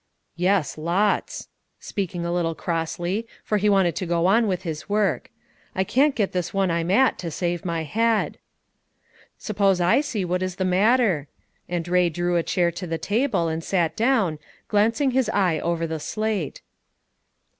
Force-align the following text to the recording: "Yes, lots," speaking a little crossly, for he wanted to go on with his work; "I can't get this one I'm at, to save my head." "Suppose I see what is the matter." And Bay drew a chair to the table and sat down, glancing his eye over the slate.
"Yes, 0.35 0.79
lots," 0.79 1.47
speaking 1.79 2.25
a 2.25 2.33
little 2.33 2.55
crossly, 2.55 3.27
for 3.43 3.59
he 3.59 3.69
wanted 3.69 3.95
to 3.97 4.07
go 4.07 4.25
on 4.25 4.47
with 4.47 4.63
his 4.63 4.89
work; 4.89 5.29
"I 5.75 5.83
can't 5.83 6.15
get 6.15 6.31
this 6.31 6.51
one 6.51 6.71
I'm 6.71 6.89
at, 6.89 7.19
to 7.19 7.29
save 7.29 7.63
my 7.63 7.83
head." 7.83 8.39
"Suppose 9.37 9.79
I 9.79 10.01
see 10.01 10.25
what 10.25 10.41
is 10.41 10.55
the 10.55 10.65
matter." 10.65 11.27
And 11.69 11.85
Bay 11.87 12.09
drew 12.09 12.35
a 12.35 12.41
chair 12.41 12.71
to 12.71 12.87
the 12.87 12.97
table 12.97 13.47
and 13.47 13.63
sat 13.63 13.95
down, 13.95 14.39
glancing 14.69 15.11
his 15.11 15.29
eye 15.29 15.59
over 15.59 15.85
the 15.85 15.99
slate. 15.99 16.63